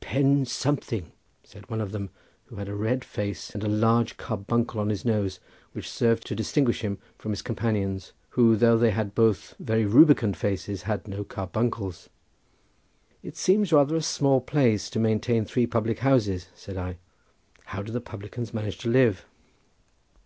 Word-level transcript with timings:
"Pen 0.00 0.46
something," 0.46 1.12
said 1.44 1.68
one 1.68 1.82
of 1.82 1.92
them, 1.92 2.08
who 2.46 2.56
had 2.56 2.66
a 2.66 2.74
red 2.74 3.04
face 3.04 3.50
and 3.50 3.62
a 3.62 3.68
large 3.68 4.16
carbuncle 4.16 4.80
on 4.80 4.88
his 4.88 5.04
nose, 5.04 5.38
which 5.72 5.86
served 5.90 6.26
to 6.26 6.34
distinguish 6.34 6.80
him 6.80 6.96
from 7.18 7.30
his 7.30 7.42
companions, 7.42 8.14
who 8.30 8.56
though 8.56 8.78
they 8.78 8.90
had 8.92 9.14
both 9.14 9.54
very 9.60 9.84
rubicund 9.84 10.34
faces 10.34 10.84
had 10.84 11.06
no 11.06 11.24
carbuncles. 11.24 12.08
"It 13.22 13.36
seems 13.36 13.70
rather 13.70 13.94
a 13.94 14.00
small 14.00 14.40
place 14.40 14.88
to 14.88 14.98
maintain 14.98 15.44
three 15.44 15.66
public 15.66 15.98
houses," 15.98 16.48
said 16.54 16.78
I; 16.78 16.96
"how 17.66 17.82
do 17.82 17.92
the 17.92 18.00
publicans 18.00 18.54
manage 18.54 18.78
to 18.78 18.88
live?" 18.88 19.26